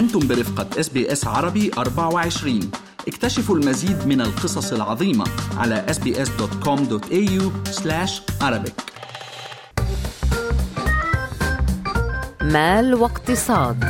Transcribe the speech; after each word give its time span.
أنتم 0.00 0.28
برفقة 0.28 0.80
SBS 0.80 1.26
عربي 1.26 1.70
24 1.78 2.70
اكتشفوا 3.08 3.56
المزيد 3.56 4.06
من 4.06 4.20
القصص 4.20 4.72
العظيمة 4.72 5.24
على 5.56 5.86
sbs.com.au 5.88 7.42
arabic. 8.42 8.72
مال 12.42 12.94
واقتصاد. 12.94 13.84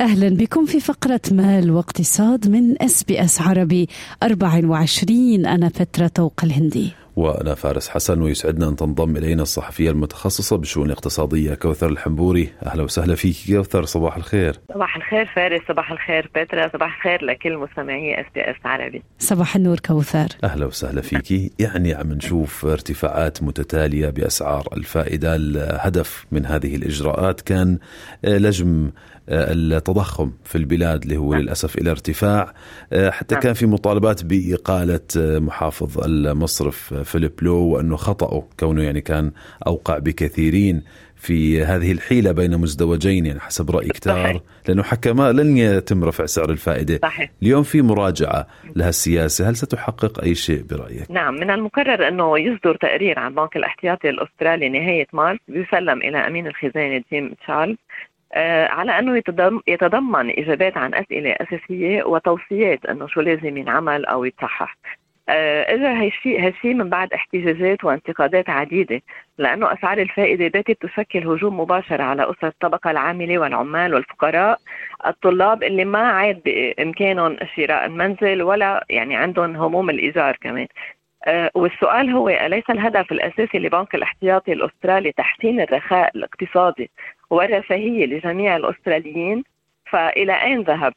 أهلا 0.00 0.28
بكم 0.28 0.66
في 0.66 0.80
فقرة 0.80 1.20
مال 1.30 1.70
واقتصاد 1.70 2.48
من 2.48 2.82
SBS 2.82 3.40
عربي 3.40 3.88
24 4.22 5.46
أنا 5.46 5.68
فترة 5.68 6.06
توق 6.06 6.40
الهندي. 6.44 7.01
وأنا 7.16 7.54
فارس 7.54 7.88
حسن 7.88 8.22
ويسعدنا 8.22 8.68
أن 8.68 8.76
تنضم 8.76 9.16
إلينا 9.16 9.42
الصحفية 9.42 9.90
المتخصصة 9.90 10.56
بالشؤون 10.56 10.86
الاقتصادية 10.86 11.54
كوثر 11.54 11.88
الحنبوري. 11.88 12.52
أهلا 12.66 12.82
وسهلا 12.82 13.14
فيك 13.14 13.36
كوثر 13.46 13.84
صباح 13.84 14.16
الخير. 14.16 14.60
صباح 14.74 14.96
الخير 14.96 15.26
فارس 15.36 15.60
صباح 15.68 15.92
الخير 15.92 16.30
بترا 16.36 16.68
صباح 16.72 16.96
الخير 16.96 17.24
لكل 17.24 17.56
مستمعي 17.56 18.20
SBS 18.20 18.56
عربي. 18.64 19.02
صباح 19.18 19.56
النور 19.56 19.78
كوثر. 19.78 20.28
أهلا 20.44 20.66
وسهلا 20.66 21.00
فيك. 21.00 21.52
يعني 21.58 21.94
عم 21.94 22.12
نشوف 22.12 22.66
ارتفاعات 22.66 23.42
متتالية 23.42 24.10
بأسعار 24.10 24.68
الفائدة. 24.76 25.36
الهدف 25.36 26.26
من 26.32 26.46
هذه 26.46 26.76
الإجراءات 26.76 27.40
كان 27.40 27.78
لجم 28.24 28.90
التضخم 29.28 30.32
في 30.44 30.58
البلاد 30.58 31.02
اللي 31.02 31.16
هو 31.16 31.34
للأسف 31.34 31.78
إلى 31.78 31.90
ارتفاع. 31.90 32.54
حتى 32.94 33.36
كان 33.36 33.52
في 33.52 33.66
مطالبات 33.66 34.24
بإقالة 34.24 35.00
محافظ 35.16 36.04
المصرف 36.04 36.94
فيليب 37.02 37.32
لو 37.42 37.56
وأنه 37.56 37.96
خطأه 37.96 38.48
كونه 38.60 38.82
يعني 38.82 39.00
كان 39.00 39.32
أوقع 39.66 39.98
بكثيرين 39.98 40.82
في 41.22 41.64
هذه 41.64 41.92
الحيلة 41.92 42.32
بين 42.32 42.58
مزدوجين 42.58 43.26
يعني 43.26 43.40
حسب 43.40 43.70
رأي 43.70 43.88
كتار 43.88 44.40
لأنه 44.68 44.82
حكى 44.82 45.12
ما 45.12 45.32
لن 45.32 45.56
يتم 45.56 46.04
رفع 46.04 46.26
سعر 46.26 46.50
الفائدة 46.50 46.98
صحيح. 47.02 47.30
اليوم 47.42 47.62
في 47.62 47.82
مراجعة 47.82 48.46
لها 48.76 48.88
السياسة 48.88 49.48
هل 49.48 49.56
ستحقق 49.56 50.22
أي 50.22 50.34
شيء 50.34 50.62
برأيك 50.70 51.10
نعم 51.10 51.34
من 51.34 51.50
المقرر 51.50 52.08
أنه 52.08 52.38
يصدر 52.38 52.76
تقرير 52.76 53.18
عن 53.18 53.34
بنك 53.34 53.56
الاحتياطي 53.56 54.10
الأسترالي 54.10 54.68
نهاية 54.68 55.06
مارس 55.12 55.38
يسلم 55.48 55.98
إلى 55.98 56.18
أمين 56.18 56.46
الخزانة 56.46 57.02
جيم 57.12 57.34
تشارلز 57.44 57.76
آه 58.34 58.66
على 58.66 58.98
أنه 58.98 59.22
يتضمن 59.68 60.30
إجابات 60.38 60.76
عن 60.76 60.94
أسئلة 60.94 61.30
أساسية 61.30 62.02
وتوصيات 62.02 62.86
أنه 62.86 63.06
شو 63.06 63.20
لازم 63.20 63.56
ينعمل 63.56 64.04
أو 64.04 64.24
يتصحح. 64.24 64.76
اجى 65.28 65.86
هالشيء 65.86 66.46
هالشيء 66.46 66.74
من 66.74 66.88
بعد 66.88 67.12
احتجاجات 67.12 67.84
وانتقادات 67.84 68.50
عديدة 68.50 69.02
لأنه 69.38 69.72
أسعار 69.72 69.98
الفائدة 69.98 70.48
باتت 70.48 70.82
تشكل 70.86 71.26
هجوم 71.28 71.60
مباشر 71.60 72.02
على 72.02 72.22
أسر 72.30 72.46
الطبقة 72.46 72.90
العاملة 72.90 73.38
والعمال 73.38 73.94
والفقراء 73.94 74.58
الطلاب 75.06 75.62
اللي 75.62 75.84
ما 75.84 75.98
عاد 75.98 76.42
بإمكانهم 76.44 77.36
شراء 77.56 77.86
المنزل 77.86 78.42
ولا 78.42 78.84
يعني 78.90 79.16
عندهم 79.16 79.56
هموم 79.56 79.90
الإيجار 79.90 80.36
كمان 80.40 80.66
آه 81.26 81.50
والسؤال 81.54 82.10
هو 82.10 82.28
أليس 82.28 82.70
الهدف 82.70 83.12
الأساسي 83.12 83.58
لبنك 83.58 83.94
الاحتياطي 83.94 84.52
الأسترالي 84.52 85.12
تحسين 85.12 85.60
الرخاء 85.60 86.10
الاقتصادي 86.16 86.90
والرفاهية 87.30 88.06
لجميع 88.06 88.56
الأستراليين 88.56 89.44
فإلى 89.90 90.42
أين 90.42 90.60
ذهب؟ 90.62 90.92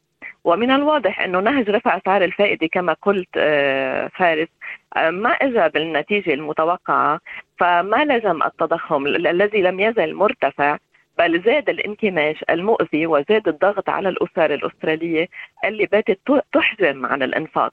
ومن 0.46 0.70
الواضح 0.70 1.20
أنه 1.20 1.40
نهج 1.40 1.70
رفع 1.70 1.96
أسعار 1.96 2.24
الفائدة 2.24 2.66
كما 2.66 2.92
قلت 3.02 3.28
آه 3.36 4.08
فارس 4.08 4.48
آه 4.96 5.10
ما 5.10 5.30
اجى 5.30 5.68
بالنتيجة 5.68 6.34
المتوقعة 6.34 7.20
فما 7.58 8.04
لزم 8.04 8.42
التضخم 8.42 9.06
الذي 9.06 9.62
لم 9.62 9.80
يزل 9.80 10.14
مرتفع. 10.14 10.78
بل 11.18 11.42
زاد 11.42 11.68
الانكماش 11.68 12.44
المؤذي 12.50 13.06
وزاد 13.06 13.48
الضغط 13.48 13.88
على 13.88 14.08
الأسر 14.08 14.54
الأسترالية 14.54 15.28
اللي 15.64 15.86
باتت 15.86 16.18
تحجم 16.52 17.06
عن 17.06 17.22
الإنفاق. 17.22 17.72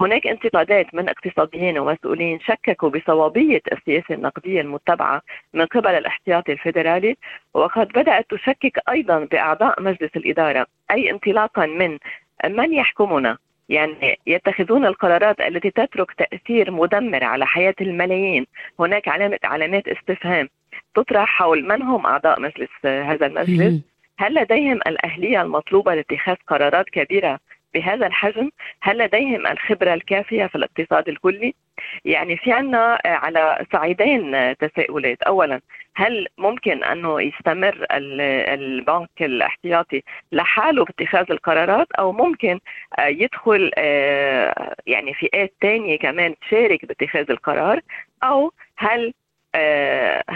هناك 0.00 0.26
انتقادات 0.26 0.94
من 0.94 1.08
اقتصاديين 1.08 1.78
ومسؤولين 1.78 2.40
شككوا 2.40 2.88
بصوابية 2.88 3.60
السياسة 3.72 4.14
النقدية 4.14 4.60
المتبعة 4.60 5.22
من 5.54 5.66
قبل 5.66 5.90
الاحتياطي 5.90 6.52
الفيدرالي 6.52 7.16
وقد 7.54 7.88
بدأت 7.88 8.26
تشكك 8.30 8.78
أيضا 8.88 9.18
بأعضاء 9.24 9.82
مجلس 9.82 10.10
الإدارة 10.16 10.66
أي 10.90 11.10
انطلاقا 11.10 11.66
من 11.66 11.98
من 12.44 12.72
يحكمنا 12.72 13.38
يعني 13.68 14.18
يتخذون 14.26 14.86
القرارات 14.86 15.40
التي 15.40 15.70
تترك 15.70 16.12
تأثير 16.12 16.70
مدمر 16.70 17.24
على 17.24 17.46
حياة 17.46 17.74
الملايين، 17.80 18.46
هناك 18.80 19.08
علامه 19.08 19.38
علامات 19.44 19.88
استفهام 19.88 20.48
تطرح 20.94 21.28
حول 21.28 21.64
من 21.64 21.82
هم 21.82 22.06
أعضاء 22.06 22.40
مجلس 22.40 22.70
هذا 22.84 23.26
المجلس؟ 23.26 23.82
هل 24.18 24.34
لديهم 24.34 24.76
الأهلية 24.86 25.42
المطلوبة 25.42 25.94
لاتخاذ 25.94 26.36
قرارات 26.46 26.86
كبيرة 26.90 27.38
بهذا 27.74 28.06
الحجم؟ 28.06 28.50
هل 28.82 28.98
لديهم 28.98 29.46
الخبرة 29.46 29.94
الكافية 29.94 30.46
في 30.46 30.54
الاقتصاد 30.54 31.08
الكلي؟ 31.08 31.54
يعني 32.04 32.36
في 32.36 32.52
عنا 32.52 32.98
على 33.04 33.66
صعيدين 33.72 34.54
تساؤلات. 34.56 35.22
أولا 35.22 35.60
هل 35.94 36.26
ممكن 36.38 36.84
أنه 36.84 37.20
يستمر 37.20 37.86
البنك 37.90 39.10
الاحتياطي 39.20 40.02
لحاله 40.32 40.84
باتخاذ 40.84 41.26
القرارات؟ 41.30 41.86
أو 41.98 42.12
ممكن 42.12 42.60
يدخل 42.98 43.70
يعني 44.86 45.14
فئات 45.14 45.52
تانية 45.60 45.98
كمان 45.98 46.34
تشارك 46.40 46.84
باتخاذ 46.84 47.30
القرار؟ 47.30 47.80
أو 48.22 48.52
هل 48.76 49.12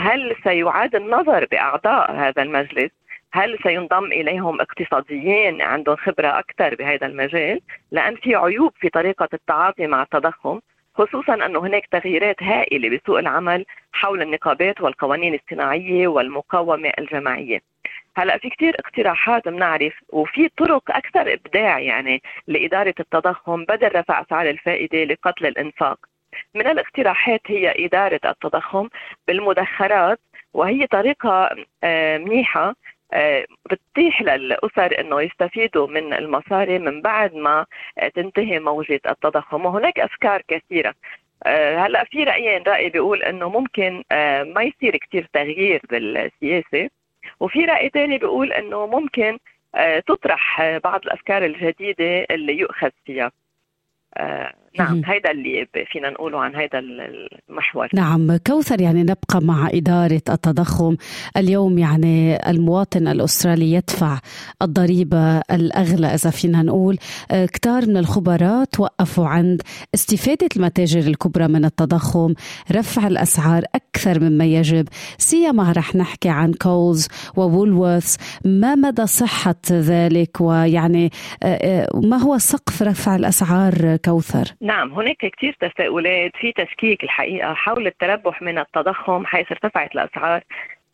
هل 0.07 0.37
سيعاد 0.45 0.95
النظر 0.95 1.47
بأعضاء 1.51 2.13
هذا 2.13 2.43
المجلس 2.43 2.91
هل 3.33 3.59
سينضم 3.63 4.05
إليهم 4.05 4.61
اقتصاديين 4.61 5.63
عندهم 5.63 5.97
خبرة 5.97 6.39
أكثر 6.39 6.75
بهذا 6.75 7.07
المجال 7.07 7.61
لأن 7.91 8.17
في 8.17 8.35
عيوب 8.35 8.73
في 8.81 8.89
طريقة 8.89 9.29
التعاطي 9.35 9.87
مع 9.87 10.03
التضخم 10.03 10.61
خصوصا 10.95 11.35
انه 11.35 11.59
هناك 11.61 11.87
تغييرات 11.87 12.43
هائلة 12.43 12.97
بسوق 12.97 13.19
العمل 13.19 13.65
حول 13.93 14.23
النقابات 14.23 14.81
والقوانين 14.81 15.35
الصناعيه 15.35 16.09
والمقاومة 16.09 16.93
الجماعية. 16.99 17.61
هلأ 18.17 18.39
في 18.39 18.51
كثير 18.51 18.75
اقتراحات 18.79 19.49
بنعرف 19.49 19.95
وفي 20.09 20.49
طرق 20.49 20.91
أكثر 20.91 21.33
إبداع 21.33 21.79
يعني 21.79 22.23
لإدارة 22.47 22.95
التضخم 23.01 23.65
بدل 23.65 23.91
رفع 23.97 24.21
أسعار 24.21 24.51
الفائدة 24.51 25.05
لقتل 25.05 25.47
الإنفاق. 25.47 25.99
من 26.55 26.67
الاقتراحات 26.67 27.41
هي 27.47 27.87
إدارة 27.87 28.21
التضخم 28.25 28.89
بالمدخرات 29.29 30.21
وهي 30.55 30.87
طريقة 30.87 31.51
منيحة 32.19 32.75
بتتيح 33.71 34.23
للأسر 34.23 35.01
أنه 35.01 35.21
يستفيدوا 35.23 35.87
من 35.87 36.13
المصاري 36.13 36.79
من 36.79 37.03
بعد 37.03 37.35
ما 37.35 37.67
تنتهي 38.15 38.59
موجة 38.59 39.01
التضخم. 39.09 39.67
وهناك 39.67 40.01
أفكار 40.01 40.43
كثيرة. 40.49 40.95
هلأ 41.47 42.05
في 42.05 42.25
رايين 42.25 42.63
رأي 42.63 42.89
بيقول 42.91 43.23
إنه 43.23 43.49
ممكن 43.49 44.03
ما 44.55 44.63
يصير 44.63 44.97
كثير 44.97 45.29
تغيير 45.33 45.81
بالسياسة. 45.91 46.91
وفي 47.41 47.65
رأي 47.65 47.89
ثاني 47.89 48.19
بيقول 48.19 48.53
إنه 48.53 48.87
ممكن 48.87 49.39
تطرح 50.07 50.63
بعض 50.85 51.01
الأفكار 51.05 51.45
الجديدة 51.45 52.27
اللي 52.31 52.59
يؤخذ 52.59 52.91
فيها. 53.05 53.33
آه 54.17 54.55
نعم 54.79 55.03
هيدا 55.05 55.31
اللي 55.31 55.67
فينا 55.93 56.11
نقوله 56.11 56.39
عن 56.39 56.55
هيدا 56.57 56.79
المحور. 56.79 57.89
نعم 57.95 58.37
كوثر 58.37 58.81
يعني 58.81 59.03
نبقى 59.03 59.41
مع 59.43 59.71
إدارة 59.75 60.23
التضخم 60.29 60.97
اليوم 61.37 61.79
يعني 61.79 62.37
المواطن 62.51 63.09
الأسترالي 63.09 63.73
يدفع 63.73 64.19
الضريبة 64.63 65.39
الأغلى 65.39 66.07
إذا 66.07 66.31
فينا 66.31 66.63
نقول. 66.63 66.99
كتار 67.33 67.87
من 67.87 67.97
الخبراء 67.97 68.65
توقفوا 68.65 69.27
عند 69.27 69.63
استفادة 69.95 70.49
المتاجر 70.57 71.01
الكبرى 71.01 71.49
من 71.49 71.65
التضخم. 71.65 72.35
رفع 72.73 73.07
الأسعار 73.07 73.65
أكثر 73.75 74.21
مما 74.21 74.45
يجب. 74.45 74.89
سيما 75.19 75.73
رح 75.73 75.97
نحكي 75.97 76.29
عن 76.29 76.53
Coles 76.53 77.09
و 77.37 77.44
Woolworths 77.44 78.17
ما 78.45 78.75
مدى 78.75 79.07
صحة 79.07 79.55
ذلك؟ 79.71 80.41
ويعني 80.41 81.11
ما 81.95 82.17
هو 82.17 82.39
سقف 82.39 82.83
رفع 82.83 83.17
الأسعار 83.17 83.97
كوثر؟ 84.05 84.45
نعم 84.67 84.93
هناك 84.93 85.17
كثير 85.17 85.57
تساؤلات 85.61 86.37
في 86.37 86.53
تشكيك 86.53 87.05
الحقيقة 87.05 87.55
حول 87.55 87.87
التربح 87.87 88.43
من 88.43 88.59
التضخم 88.59 89.27
حيث 89.27 89.53
ارتفعت 89.53 89.95
الأسعار 89.95 90.43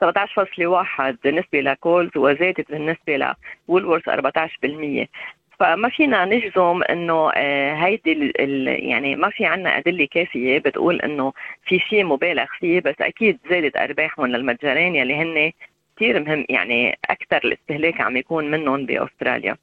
17.1 0.05 1.15
بالنسبة 1.25 1.61
ل 1.61 1.69
Coles 1.69 2.11
وزادت 2.17 2.71
بالنسبة 2.73 3.35
ل 3.69 3.72
Woolworths 3.72 4.09
14% 4.09 5.07
فما 5.61 5.89
فينا 5.89 6.25
نجزم 6.25 6.83
إنه 6.91 7.31
هيدي 7.85 8.33
يعني 8.89 9.17
ما 9.17 9.31
في 9.31 9.47
عنا 9.47 9.79
أدلة 9.79 10.07
كافية 10.11 10.59
بتقول 10.59 11.01
إنه 11.01 11.33
في 11.67 11.79
شيء 11.79 12.05
مبالغ 12.05 12.47
فيه 12.59 12.81
بس 12.81 12.95
أكيد 13.01 13.39
زادت 13.51 13.77
أرباحهم 13.77 14.27
للمتجرين 14.27 14.97
يلي 14.97 15.15
هن 15.15 15.53
كثير 15.97 16.21
مهم 16.21 16.45
يعني 16.49 16.99
أكثر 17.11 17.41
الاستهلاك 17.45 18.01
عم 18.01 18.17
يكون 18.17 18.51
منهم 18.51 18.87
بأستراليا. 18.87 19.57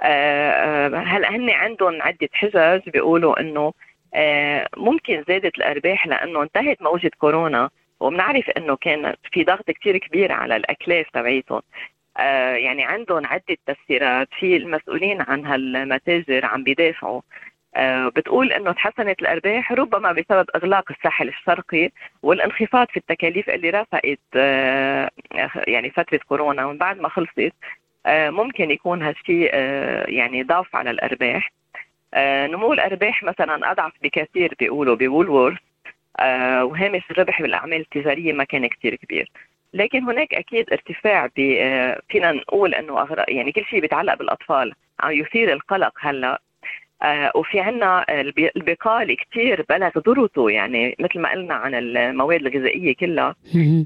هلا 0.00 1.36
هن 1.36 1.50
عندهم 1.50 2.02
عدة 2.02 2.28
حجج 2.32 2.88
بيقولوا 2.90 3.40
إنه 3.40 3.72
ممكن 4.76 5.24
زادت 5.28 5.58
الأرباح 5.58 6.06
لأنه 6.06 6.42
انتهت 6.42 6.82
موجة 6.82 7.10
كورونا 7.18 7.70
وبنعرف 8.00 8.50
إنه 8.50 8.76
كان 8.76 9.14
في 9.32 9.44
ضغط 9.44 9.70
كثير 9.70 9.98
كبير 9.98 10.32
على 10.32 10.56
الأكلاف 10.56 11.06
تبعيتهم. 11.10 11.62
آه، 12.18 12.54
يعني 12.54 12.84
عندهم 12.84 13.26
عدة 13.26 13.56
تفسيرات 13.66 14.28
في 14.38 14.56
المسؤولين 14.56 15.20
عن 15.20 15.46
هالمتاجر 15.46 16.46
عم 16.46 16.64
بيدافعوا. 16.64 17.20
آه، 17.76 18.08
بتقول 18.08 18.52
إنه 18.52 18.72
تحسنت 18.72 19.20
الأرباح 19.22 19.72
ربما 19.72 20.12
بسبب 20.12 20.46
إغلاق 20.56 20.92
الساحل 20.92 21.28
الشرقي 21.28 21.90
والانخفاض 22.22 22.88
في 22.90 22.96
التكاليف 22.96 23.50
اللي 23.50 23.70
رافقت 23.70 24.18
آه، 24.36 25.10
يعني 25.66 25.90
فترة 25.90 26.20
كورونا. 26.28 26.66
ومن 26.66 26.78
بعد 26.78 27.00
ما 27.00 27.08
خلصت 27.08 27.52
ممكن 28.08 28.70
يكون 28.70 29.02
هالشيء 29.02 29.54
يعني 30.08 30.42
ضاف 30.42 30.76
على 30.76 30.90
الأرباح. 30.90 31.52
نمو 32.50 32.72
الأرباح 32.72 33.22
مثلا 33.22 33.70
أضعف 33.70 33.92
بكثير 34.02 34.54
بيقولوا 34.58 34.96
بولورث 34.96 35.58
وهامش 36.62 37.02
الربح 37.10 37.42
بالأعمال 37.42 37.80
التجارية 37.80 38.32
ما 38.32 38.44
كان 38.44 38.66
كثير 38.66 38.94
كبير. 38.94 39.30
لكن 39.74 40.02
هناك 40.02 40.34
أكيد 40.34 40.72
ارتفاع 40.72 41.28
آه، 41.38 42.00
فينا 42.08 42.32
نقول 42.32 42.74
إنه 42.74 43.06
يعني 43.28 43.52
كل 43.52 43.64
شيء 43.64 43.80
بيتعلق 43.80 44.14
بالأطفال. 44.14 44.72
عم 45.00 45.12
يثير 45.12 45.52
القلق 45.52 45.92
هلأ. 46.00 46.40
آه 47.02 47.32
وفي 47.34 47.60
عنا 47.60 48.04
البقال 48.56 49.16
كثير 49.16 49.64
بلغ 49.68 49.90
ذروته 49.98 50.50
يعني 50.50 50.96
مثل 50.98 51.20
ما 51.20 51.30
قلنا 51.30 51.54
عن 51.54 51.74
المواد 51.74 52.46
الغذائية 52.46 52.94
كلها 52.94 53.34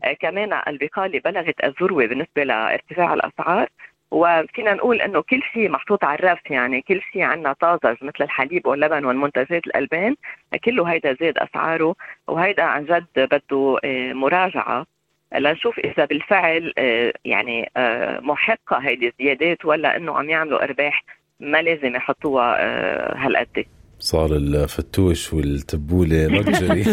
آه 0.05 0.13
كمان 0.13 0.61
البقالة 0.69 1.21
بلغت 1.25 1.65
الذروة 1.65 2.07
بالنسبة 2.07 2.45
لارتفاع 2.45 3.15
الأسعار. 3.15 3.69
وفينا 4.13 4.75
نقول 4.75 5.01
إنه 5.01 5.21
كل 5.21 5.43
شيء 5.53 5.71
محطوط 5.71 6.05
على 6.05 6.19
الرف 6.19 6.51
يعني 6.51 6.83
كل 6.83 7.01
شيء 7.13 7.23
عندنا 7.23 7.53
طازج 7.53 7.97
مثل 8.03 8.25
الحليب 8.25 8.67
واللبن 8.67 9.05
والمنتجات 9.05 9.67
الألبان 9.67 10.17
كله 10.65 10.85
هيدا 10.85 11.17
زاد 11.21 11.39
أسعاره 11.39 11.95
وهيدا 12.27 12.63
عن 12.63 12.85
جد 12.85 13.07
بده 13.17 13.79
آه، 13.85 14.13
مراجعة. 14.13 14.87
لنشوف 15.35 15.79
إذا 15.79 16.05
بالفعل 16.05 16.73
آه، 16.79 17.13
يعني 17.25 17.71
آه، 17.77 18.21
محقة 18.21 18.77
هيدي 18.77 19.09
الزيادات 19.09 19.65
ولا 19.65 19.97
إنه 19.97 20.19
عم 20.19 20.31
يعملوا 20.31 20.65
أرباح 20.65 21.05
ما 21.41 21.63
لازم 21.63 21.97
يحطوها 21.97 23.27
هالقد. 23.27 23.67
صار 24.03 24.37
الفتوش 24.37 25.33
والتبولة 25.33 26.27
luxury 26.35 26.85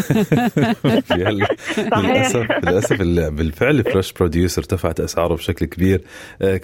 للاسف 1.16 2.48
للأسف 2.64 3.02
بالفعل 3.32 3.84
fresh 3.84 4.14
produce 4.14 4.58
ارتفعت 4.58 5.00
أسعاره 5.00 5.36
بشكل 5.36 5.66
كبير. 5.66 6.02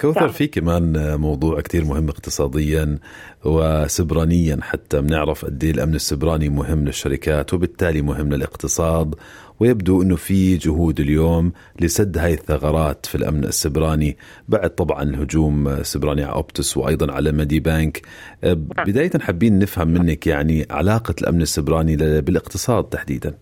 كوثر 0.00 0.28
في 0.28 0.46
كمان 0.46 1.14
موضوع 1.20 1.60
كتير 1.60 1.84
مهم 1.84 2.08
اقتصاديا 2.08 2.98
وسبرانيا 3.44 4.58
حتى. 4.62 5.00
بنعرف 5.00 5.44
قد 5.44 5.64
إيه 5.64 5.70
الأمن 5.70 5.94
السبراني 5.94 6.48
مهم 6.48 6.84
للشركات 6.84 7.54
وبالتالي 7.54 8.02
مهم 8.02 8.32
للاقتصاد. 8.32 9.14
ويبدو 9.60 10.02
أنه 10.02 10.16
في 10.16 10.56
جهود 10.56 11.00
اليوم 11.00 11.52
لسد 11.80 12.18
هاي 12.18 12.32
الثغرات 12.32 13.06
في 13.06 13.14
الأمن 13.14 13.44
السبراني 13.44 14.16
بعد 14.48 14.70
طبعا 14.70 15.02
الهجوم 15.02 15.68
السبراني 15.68 16.22
على 16.24 16.32
Optus 16.32 16.76
وأيضا 16.76 17.12
على 17.12 17.32
Medibank. 17.32 18.02
أه، 18.44 18.52
بداية 18.86 19.10
حابين 19.20 19.58
نفهم 19.58 19.88
منك 19.88 20.26
يعني 20.26 20.66
علاقة 20.70 21.14
الأمن 21.20 21.42
السبراني 21.42 21.96
بالاقتصاد 21.96 22.84
تحديدا. 22.84 23.38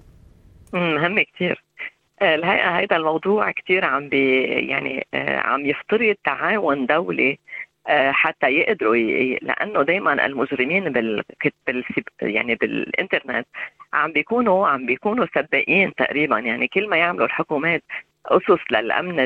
مهم 0.72 1.22
كثير 1.34 1.64
الحقيقة 2.22 2.78
هذا 2.78 2.96
الموضوع 2.96 3.50
كثير 3.50 3.84
عم 3.84 4.08
بي 4.08 4.42
يعني 4.42 5.06
أه، 5.14 5.36
عم 5.36 5.66
يفترض 5.66 6.14
تعاون 6.24 6.86
دولي 6.86 7.38
حتى 7.88 8.50
يقدروا 8.50 8.96
لأنه 9.42 9.82
دائما 9.82 10.26
المجرمين 10.26 10.92
بال 10.92 11.22
يعني 12.22 12.54
بالإنترنت 12.54 13.46
عم 13.92 14.12
بيكونوا 14.12 14.68
عم 14.68 14.86
بيكونوا 14.86 15.26
سباقين 15.34 15.94
تقريبا. 15.94 16.38
يعني 16.38 16.68
كل 16.68 16.88
ما 16.88 16.96
يعملوا 16.96 17.26
الحكومات 17.26 17.82
اسس 18.26 18.60
للأمن 18.70 19.20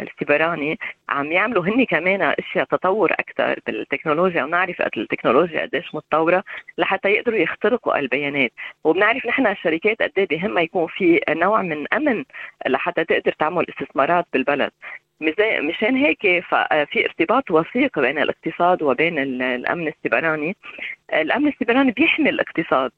السيبراني 0.00 0.78
عم 1.08 1.32
يعملوا 1.32 1.64
هن 1.64 1.84
كمان 1.84 2.22
أشياء 2.22 2.64
تطور 2.64 3.12
أكثر 3.12 3.60
بالتكنولوجيا. 3.66 4.44
ونعرف 4.44 4.80
التكنولوجيا 4.80 5.62
قديش 5.62 5.94
متطورة 5.94 6.44
لحتى 6.78 7.08
يقدروا 7.08 7.38
يخترقوا 7.38 7.98
البيانات. 7.98 8.52
وبنعرف 8.84 9.26
نحن 9.26 9.46
الشركات 9.46 10.02
قد 10.02 10.12
إيه 10.18 10.26
بهمها 10.26 10.62
يكون 10.62 10.86
في 10.86 11.20
نوع 11.28 11.62
من 11.62 11.94
أمن 11.94 12.24
لحتى 12.66 13.04
تقدر 13.04 13.32
تعمل 13.32 13.66
استثمارات 13.68 14.26
بالبلد. 14.32 14.70
مشان 15.60 15.96
هيك 15.96 16.20
في 16.20 17.04
ارتباط 17.04 17.50
وثيق 17.50 17.98
بين 17.98 18.18
الاقتصاد 18.18 18.82
وبين 18.82 19.18
الأمن 19.42 19.88
السيبراني 19.88 20.56
الأمن 21.14 21.48
السيبراني 21.48 21.90
بيحمي 21.92 22.30
الاقتصاد 22.30 22.90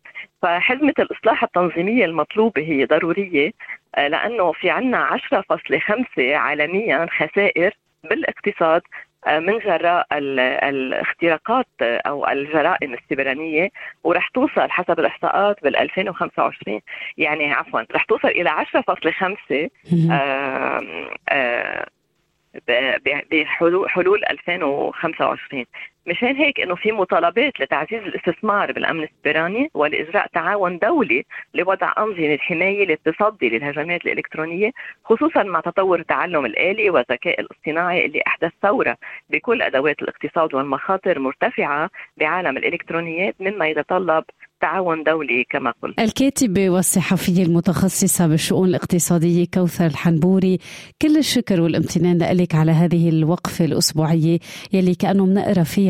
فحزمة 0.43 0.95
الإصلاح 0.99 1.43
التنظيمية 1.43 2.05
المطلوبة 2.05 2.63
هي 2.63 2.85
ضرورية 2.85 3.53
لأنه 3.97 4.53
في 4.53 4.71
عنا 4.71 5.19
10.5 5.33 6.05
عالميا 6.19 7.07
خسائر 7.11 7.75
بالاقتصاد 8.05 8.83
من 9.29 9.59
جراء 9.59 10.07
الاختراقات 10.13 11.67
أو 11.83 12.29
الجرائم 12.29 12.95
السبرانية 12.95 13.69
ورح 14.05 14.29
توصل 14.29 14.71
حسب 14.71 15.01
الإحصاءات 15.01 15.63
بال 15.63 15.77
2025 15.77 16.81
يعني 17.19 17.53
عفوا 17.53 17.81
رح 17.93 18.05
توصل 18.05 18.29
إلى 18.29 18.51
10.5 18.51 19.69
بحلول 23.31 24.25
2025 24.25 25.67
مشان 26.07 26.37
هيك 26.37 26.61
إنه 26.61 26.75
في 26.75 26.93
مطالبات 26.93 27.61
لتعزيز 27.61 28.03
الاستثمار 28.03 28.73
بالأمن 28.73 29.05
السبراني 29.05 29.71
ولاجراء 29.75 30.27
تعاون 30.27 30.79
دولي 30.79 31.25
لوضع 31.55 31.93
أنظمة 31.99 32.39
حماية 32.39 32.87
للتصدي 32.87 33.49
للهجمات 33.49 34.05
الإلكترونية 34.05 34.71
خصوصا 35.05 35.43
مع 35.43 35.61
تطور 35.61 36.01
التعلم 36.01 36.47
الآلي 36.47 36.91
والذكاء 36.91 37.41
الاصطناعي 37.41 38.07
اللي 38.07 38.23
أحدث 38.27 38.53
ثورة 38.63 38.97
بكل 39.31 39.63
أدوات 39.63 40.03
الاقتصاد 40.03 40.55
والمخاطر 40.55 41.19
مرتفعة 41.19 41.91
بعالم 42.17 42.57
الالكترونيات 42.57 43.35
مما 43.41 43.69
يتطلب 43.69 44.25
تعاون 44.61 45.03
دولي 45.03 45.45
كما 45.51 45.73
قلت. 45.83 46.01
الكاتبة 46.01 46.71
والصحفية 46.71 47.43
المتخصصة 47.43 48.27
بالشؤون 48.27 48.69
الاقتصادية 48.69 49.47
كوثر 49.55 49.87
الحنبوري 49.87 50.59
كل 51.03 51.17
الشكر 51.17 51.61
والامتنان 51.61 52.19
لك 52.19 52.55
على 52.55 52.73
هذه 52.73 53.09
الوقفة 53.09 53.65
الأسبوعية 53.65 54.39
يلي 54.73 54.95
كأنه 54.95 55.27
منقرة 55.27 55.63
فيها 55.63 55.90